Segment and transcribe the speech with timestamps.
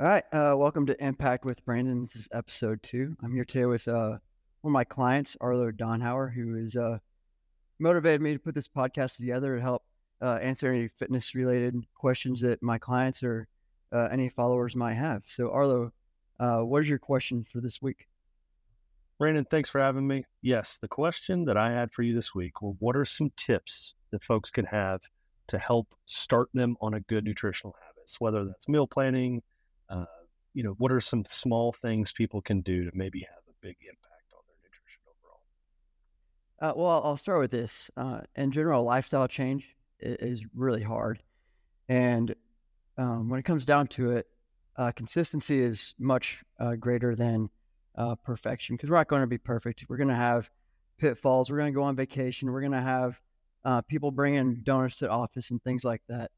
[0.00, 0.24] All right.
[0.32, 2.00] Uh, welcome to Impact with Brandon.
[2.00, 3.14] This is episode two.
[3.22, 4.16] I'm here today with uh,
[4.62, 6.96] one of my clients, Arlo Donhauer, who has uh,
[7.78, 9.82] motivated me to put this podcast together to help
[10.22, 13.46] uh, answer any fitness related questions that my clients or
[13.92, 15.22] uh, any followers might have.
[15.26, 15.92] So, Arlo,
[16.38, 18.08] uh, what is your question for this week?
[19.18, 20.24] Brandon, thanks for having me.
[20.40, 23.92] Yes, the question that I had for you this week were what are some tips
[24.12, 25.02] that folks can have
[25.48, 29.42] to help start them on a good nutritional habits, whether that's meal planning,
[29.90, 30.04] uh,
[30.54, 33.76] you know, what are some small things people can do to maybe have a big
[33.82, 35.40] impact on their nutrition overall?
[36.60, 37.90] Uh, well, I'll start with this.
[37.96, 41.22] Uh, in general, lifestyle change is, really hard.
[41.88, 42.34] And
[42.96, 44.26] um, when it comes down to it,
[44.76, 47.50] uh, consistency is much uh, greater than
[47.96, 49.84] uh, perfection because we're not going to be perfect.
[49.88, 50.48] We're going to have
[50.98, 51.50] pitfalls.
[51.50, 52.50] We're going to go on vacation.
[52.50, 53.20] We're going to have
[53.64, 56.30] uh, people bringing donuts to office and things like that.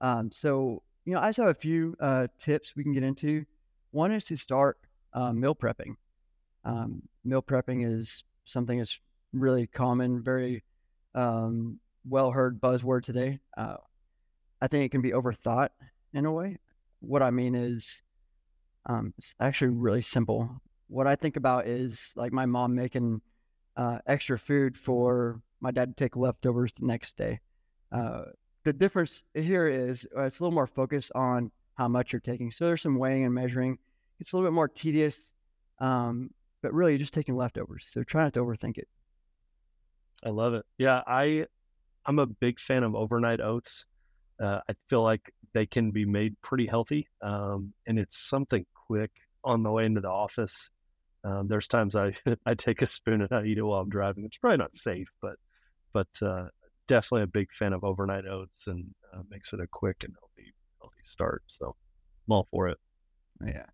[0.00, 3.44] Um, so, you know, I just have a few uh, tips we can get into.
[3.90, 4.78] One is to start
[5.12, 5.94] uh, meal prepping.
[6.64, 9.00] Um, meal prepping is something that's
[9.32, 10.64] really common, very
[11.14, 11.78] um,
[12.08, 13.38] well heard buzzword today.
[13.56, 13.76] Uh,
[14.60, 15.68] I think it can be overthought
[16.12, 16.58] in a way.
[17.00, 18.02] What I mean is,
[18.86, 23.20] um, it's actually really simple what I think about is like my mom making
[23.76, 27.40] uh, extra food for my dad to take leftovers the next day.
[27.90, 28.24] Uh,
[28.64, 32.50] the difference here is uh, it's a little more focused on how much you're taking.
[32.50, 33.78] So there's some weighing and measuring.
[34.20, 35.32] It's a little bit more tedious,
[35.80, 36.30] um,
[36.62, 37.86] but really you're just taking leftovers.
[37.90, 38.88] So try not to overthink it.
[40.24, 40.64] I love it.
[40.78, 41.46] Yeah, I
[42.06, 43.86] I'm a big fan of overnight oats.
[44.42, 49.10] Uh, I feel like they can be made pretty healthy, um, and it's something quick
[49.44, 50.70] on the way into the office.
[51.22, 52.14] Um, there's times I
[52.46, 54.24] I take a spoon and I eat it while I'm driving.
[54.24, 55.36] It's probably not safe, but
[55.92, 56.46] but uh,
[56.86, 60.54] definitely a big fan of overnight oats and uh, makes it a quick and healthy
[60.80, 61.42] healthy start.
[61.46, 61.74] So
[62.26, 62.78] I'm all for it.
[63.44, 63.66] Yeah,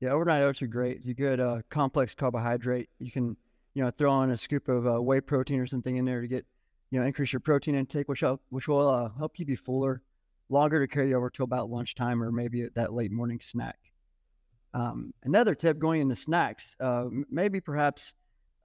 [0.00, 0.10] yeah.
[0.10, 0.98] Overnight oats are great.
[0.98, 2.88] It's a good uh, complex carbohydrate.
[2.98, 3.36] You can
[3.74, 6.28] you know throw on a scoop of uh, whey protein or something in there to
[6.28, 6.44] get
[6.90, 10.02] you know increase your protein intake, which help, which will uh, help you fuller
[10.50, 13.78] longer to carry over to about lunchtime or maybe that late morning snack.
[14.74, 18.14] Um, another tip going into snacks, uh, maybe perhaps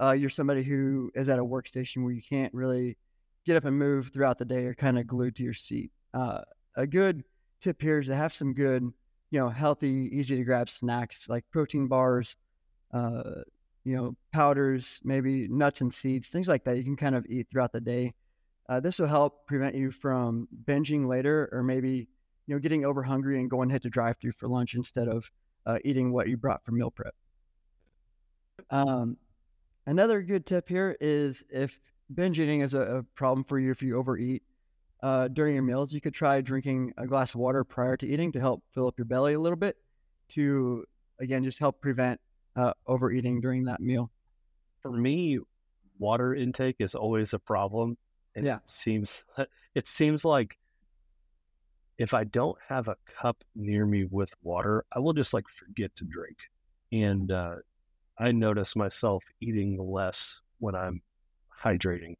[0.01, 2.97] uh, you're somebody who is at a workstation where you can't really
[3.45, 5.91] get up and move throughout the day or kind of glued to your seat.
[6.13, 6.41] Uh,
[6.75, 7.23] a good
[7.61, 8.83] tip here is to have some good,
[9.31, 12.35] you know, healthy, easy to grab snacks like protein bars,
[12.93, 13.41] uh,
[13.83, 16.77] you know, powders, maybe nuts and seeds, things like that.
[16.77, 18.13] You can kind of eat throughout the day.
[18.69, 22.07] Uh, this will help prevent you from binging later or maybe,
[22.47, 25.29] you know, getting over hungry and going hit the drive through for lunch instead of
[25.65, 27.13] uh, eating what you brought for meal prep.
[28.69, 29.17] Um,
[29.85, 31.77] another good tip here is if
[32.15, 34.43] binge eating is a, a problem for you, if you overeat
[35.03, 38.31] uh, during your meals, you could try drinking a glass of water prior to eating
[38.31, 39.75] to help fill up your belly a little bit
[40.29, 40.85] to,
[41.19, 42.19] again, just help prevent
[42.55, 44.09] uh, overeating during that meal.
[44.81, 45.39] For me,
[45.99, 47.97] water intake is always a problem.
[48.35, 48.57] And yeah.
[48.57, 49.23] It seems,
[49.75, 50.57] it seems like
[51.97, 55.93] if I don't have a cup near me with water, I will just like forget
[55.95, 56.37] to drink.
[56.93, 57.55] And uh,
[58.17, 61.01] I notice myself eating less when I'm
[61.61, 62.15] hydrating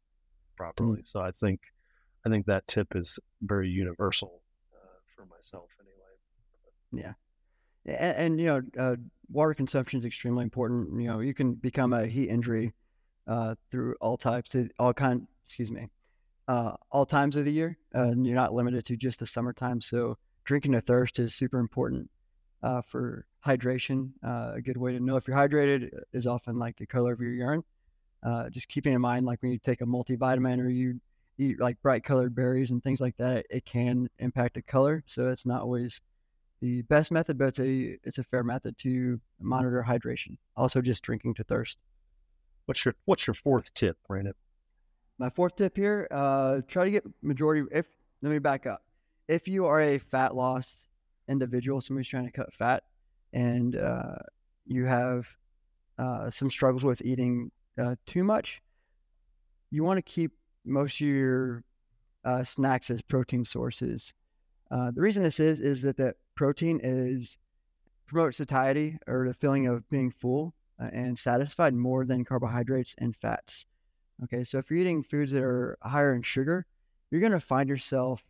[0.56, 1.00] properly.
[1.00, 1.06] Mm.
[1.06, 1.60] So I think
[2.26, 4.40] I think that tip is very universal
[4.74, 7.06] uh, for myself anyway.
[7.06, 7.12] Yeah.
[7.86, 8.96] And, and you know, uh,
[9.30, 11.00] water consumption is extremely important.
[11.00, 12.72] You know, you can become a heat injury
[13.26, 15.26] uh, through all types, of, all kind.
[15.46, 15.88] Excuse me,
[16.48, 17.76] uh, all times of the year.
[17.94, 19.80] Uh, and you're not limited to just the summertime.
[19.80, 22.08] So drinking to thirst is super important
[22.62, 24.10] uh, for hydration.
[24.22, 27.20] Uh, a good way to know if you're hydrated is often like the color of
[27.20, 27.62] your urine.
[28.24, 30.98] Uh, just keeping in mind, like when you take a multivitamin or you
[31.36, 35.02] eat like bright colored berries and things like that, it can impact the color.
[35.06, 36.00] So it's not always
[36.60, 40.38] the best method, but it's a it's a fair method to monitor hydration.
[40.56, 41.78] Also, just drinking to thirst.
[42.66, 44.34] What's your What's your fourth tip, Brandon?
[45.18, 47.66] My fourth tip here: uh, try to get majority.
[47.70, 47.86] If
[48.22, 48.82] let me back up.
[49.28, 50.86] If you are a fat loss
[51.28, 52.84] individual, somebody's trying to cut fat,
[53.34, 54.16] and uh,
[54.66, 55.26] you have
[55.98, 58.62] uh, some struggles with eating uh, too much,
[59.70, 60.32] you want to keep
[60.64, 61.64] most of your
[62.24, 64.14] uh, snacks as protein sources.
[64.70, 67.36] Uh, the reason this is is that the protein is
[68.06, 73.66] promotes satiety or the feeling of being full and satisfied more than carbohydrates and fats.
[74.24, 76.66] Okay, so if you're eating foods that are higher in sugar,
[77.10, 78.24] you're going to find yourself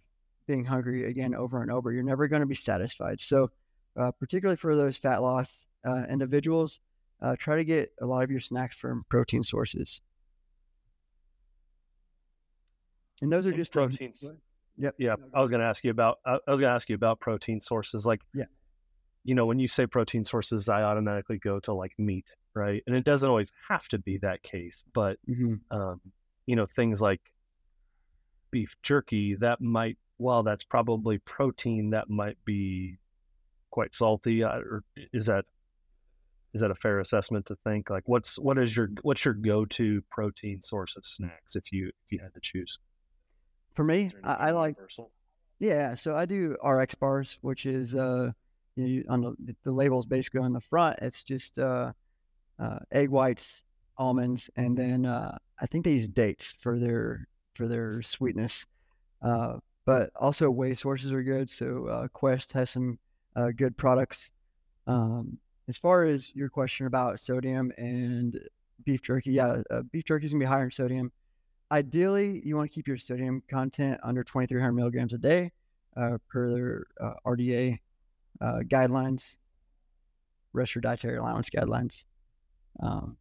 [0.46, 1.92] being hungry again over and over.
[1.92, 3.20] You're never going to be satisfied.
[3.20, 3.50] So,
[3.96, 6.80] uh, particularly for those fat loss uh, individuals,
[7.22, 10.00] uh, try to get a lot of your snacks from protein sources.
[13.22, 14.24] And those are just proteins.
[14.24, 14.34] A,
[14.76, 14.94] yep.
[14.98, 16.18] Yeah, I was going to ask you about.
[16.26, 18.04] I was going to ask you about protein sources.
[18.06, 18.44] Like, yeah,
[19.24, 22.82] you know, when you say protein sources, I automatically go to like meat, right?
[22.86, 26.00] And it doesn't always have to be that case, but hmm um,
[26.46, 27.20] you know, things like
[28.50, 32.98] beef jerky that might, well, that's probably protein that might be
[33.70, 34.42] quite salty.
[34.42, 34.84] Or
[35.14, 35.46] is that
[36.54, 37.90] is that a fair assessment to think?
[37.90, 41.88] Like, what's what is your what's your go to protein source of snacks if you
[41.88, 42.78] if you had to choose?
[43.74, 45.10] For me, I, I like universal?
[45.58, 45.96] yeah.
[45.96, 48.30] So I do RX bars, which is uh,
[48.76, 51.00] you know, on the the labels basically on the front.
[51.02, 51.92] It's just uh,
[52.60, 53.62] uh, egg whites,
[53.98, 58.64] almonds, and then uh, I think they use dates for their for their sweetness.
[59.20, 61.50] Uh, but also whey sources are good.
[61.50, 62.98] So uh, Quest has some
[63.34, 64.30] uh, good products.
[64.86, 65.38] Um,
[65.68, 68.38] as far as your question about sodium and
[68.84, 71.12] beef jerky, yeah, uh, beef jerky is gonna be higher in sodium.
[71.72, 75.50] Ideally, you want to keep your sodium content under 2,300 milligrams a day,
[75.96, 77.78] uh, per their uh, RDA
[78.40, 79.36] uh, guidelines,
[80.52, 82.04] rest your dietary allowance guidelines.
[82.80, 83.16] Um,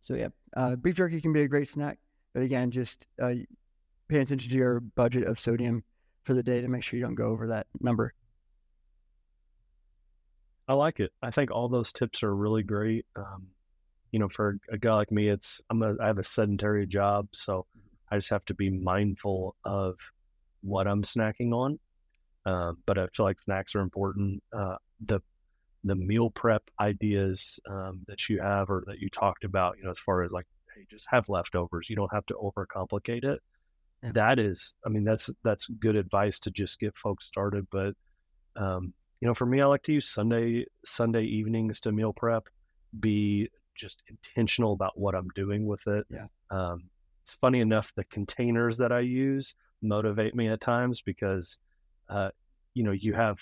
[0.00, 1.98] so yeah, uh, beef jerky can be a great snack,
[2.34, 3.34] but again, just uh,
[4.08, 5.84] pay attention to your budget of sodium
[6.24, 8.12] for the day to make sure you don't go over that number.
[10.72, 11.12] I like it.
[11.22, 13.04] I think all those tips are really great.
[13.14, 13.48] Um,
[14.10, 17.28] you know, for a guy like me, it's I'm a I have a sedentary job,
[17.32, 17.66] so
[18.10, 19.98] I just have to be mindful of
[20.62, 21.78] what I'm snacking on.
[22.46, 24.42] Uh, but I feel like snacks are important.
[24.50, 25.20] Uh, the
[25.84, 29.90] the meal prep ideas um, that you have or that you talked about, you know,
[29.90, 31.90] as far as like, hey, just have leftovers.
[31.90, 33.40] You don't have to overcomplicate it.
[34.02, 34.12] Yeah.
[34.12, 37.66] That is, I mean, that's that's good advice to just get folks started.
[37.70, 37.92] But
[38.56, 42.48] um, you know, for me, I like to use Sunday Sunday evenings to meal prep.
[42.98, 46.04] Be just intentional about what I'm doing with it.
[46.10, 46.26] Yeah.
[46.50, 46.90] Um,
[47.22, 51.56] it's funny enough, the containers that I use motivate me at times because,
[52.08, 52.30] uh,
[52.74, 53.38] you know, you have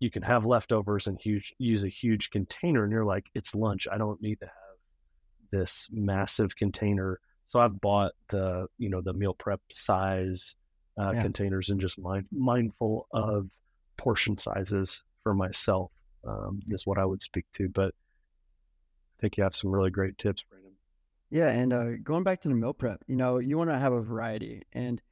[0.00, 3.86] you can have leftovers and huge use a huge container, and you're like, it's lunch.
[3.92, 4.52] I don't need to have
[5.52, 7.20] this massive container.
[7.44, 10.54] So I've bought the you know the meal prep size
[10.98, 11.20] uh, Yeah.
[11.22, 13.50] containers and just mind, mindful of
[14.06, 15.90] portion sizes for myself
[16.24, 17.68] um, is what I would speak to.
[17.68, 20.70] But I think you have some really great tips, Brandon.
[21.28, 23.92] Yeah, and uh, going back to the meal prep, you know, you want to have
[23.92, 24.62] a variety.
[24.72, 25.02] And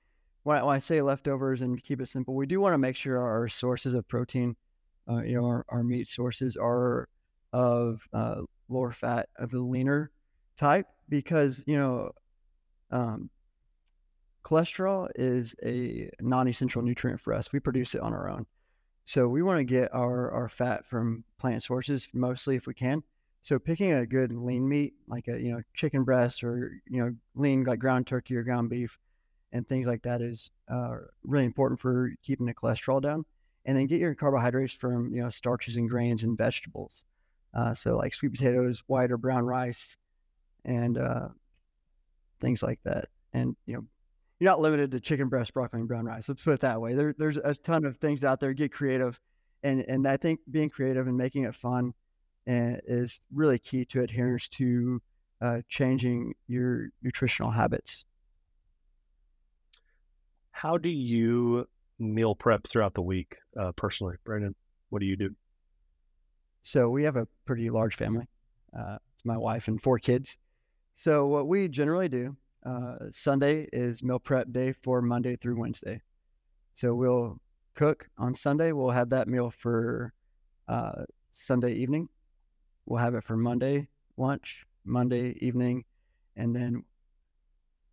[0.45, 2.95] when I, when I say leftovers and keep it simple, we do want to make
[2.95, 4.55] sure our sources of protein,
[5.11, 7.09] uh, you know, our, our meat sources are
[7.53, 10.13] of uh, lower fat, of the leaner
[10.57, 12.13] type, because, you know,
[12.93, 13.29] um,
[14.45, 17.53] cholesterol is a non-essential nutrient for us.
[17.53, 18.47] We produce it on our own.
[19.05, 23.03] So we want to get our, our fat from plant sources mostly if we can.
[23.43, 27.15] So picking a good lean meat, like a you know chicken breast or you know
[27.35, 28.99] lean like ground turkey or ground beef,
[29.53, 33.25] and things like that is uh, really important for keeping the cholesterol down.
[33.67, 37.05] And then get your carbohydrates from you know starches and grains and vegetables.
[37.53, 39.97] Uh, so like sweet potatoes, white or brown rice,
[40.65, 41.29] and uh,
[42.41, 43.09] things like that.
[43.35, 43.85] And you know
[44.39, 46.29] you're not limited to chicken breast, broccoli, and brown rice.
[46.29, 46.95] Let's put it that way.
[46.95, 48.53] There, there's a ton of things out there.
[48.53, 49.19] Get creative,
[49.63, 51.95] and and I think being creative and making it fun
[52.49, 55.01] uh, is really key to adherence to
[55.41, 58.05] uh, changing your nutritional habits.
[60.51, 61.67] How do you
[61.99, 64.55] meal prep throughout the week, uh, personally, Brandon?
[64.91, 65.35] What do you do?
[66.63, 68.27] So we have a pretty large family.
[68.77, 70.39] Uh, it's my wife and four kids.
[70.95, 76.01] So what we generally do, uh, Sunday is meal prep day for Monday through Wednesday.
[76.75, 77.39] So we'll
[77.75, 78.73] cook on Sunday.
[78.73, 80.13] We'll have that meal for
[80.69, 82.09] uh, Sunday evening.
[82.87, 85.85] We'll have it for Monday lunch, Monday evening,
[86.37, 86.85] and then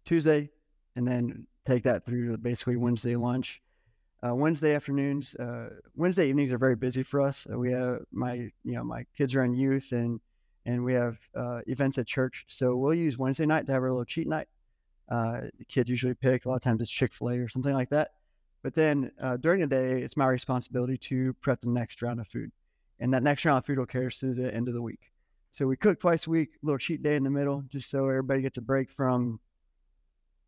[0.05, 0.49] Tuesday,
[0.95, 3.61] and then take that through basically Wednesday lunch.
[4.25, 7.47] Uh, Wednesday afternoons, uh, Wednesday evenings are very busy for us.
[7.49, 10.19] We have my, you know, my kids are in youth and
[10.67, 12.45] and we have uh, events at church.
[12.47, 14.47] So we'll use Wednesday night to have our little cheat night.
[15.11, 16.45] Uh, kids usually pick.
[16.45, 18.11] A lot of times it's Chick Fil A or something like that.
[18.63, 22.27] But then uh, during the day, it's my responsibility to prep the next round of
[22.27, 22.49] food,
[22.99, 25.11] and that next round of food will carry us through the end of the week.
[25.51, 28.07] So we cook twice a week, a little cheat day in the middle, just so
[28.07, 29.39] everybody gets a break from,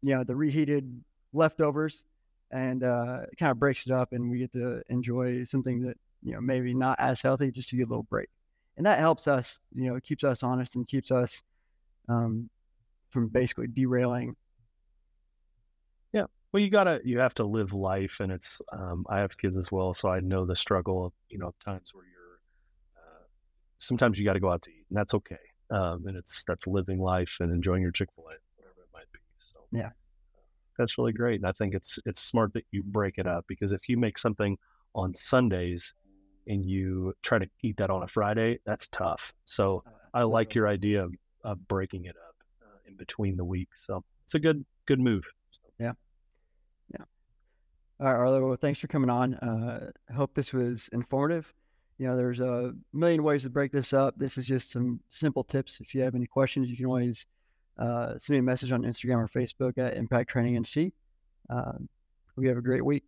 [0.01, 1.03] you know, the reheated
[1.34, 2.05] leftovers,
[2.51, 5.98] and uh, it kind of breaks it up, and we get to enjoy something that
[6.22, 8.29] you know maybe not as healthy, just to get a little break,
[8.77, 11.43] and that helps us, you know, keeps us honest and keeps us
[12.08, 12.50] um,
[13.10, 14.36] from basically derailing.
[16.54, 18.62] Well, you gotta, you have to live life, and it's.
[18.72, 21.92] Um, I have kids as well, so I know the struggle of you know times
[21.94, 22.40] where you're.
[22.96, 23.24] Uh,
[23.80, 25.36] sometimes you got to go out to eat, and that's okay.
[25.72, 29.12] Um, and it's that's living life and enjoying your Chick Fil A, whatever it might
[29.12, 29.20] be.
[29.38, 29.90] So Yeah.
[30.78, 33.74] that's really great, and I think it's it's smart that you break it up because
[33.74, 34.58] if you make something
[34.94, 35.96] on Sundays,
[36.46, 39.34] and you try to eat that on a Friday, that's tough.
[39.46, 39.84] So
[40.14, 43.86] I like your idea of, of breaking it up uh, in between the weeks.
[43.88, 45.24] So it's a good good move.
[48.04, 48.46] All right, Arlo.
[48.46, 49.36] Well, thanks for coming on.
[49.36, 51.54] Uh, I hope this was informative.
[51.98, 54.16] You know, there's a million ways to break this up.
[54.18, 55.80] This is just some simple tips.
[55.80, 57.26] If you have any questions, you can always
[57.78, 60.92] uh, send me a message on Instagram or Facebook at Impact Training NC.
[61.50, 61.76] Uh,
[62.36, 63.06] we have a great week.